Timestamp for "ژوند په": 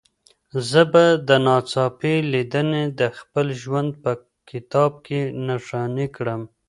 3.61-4.11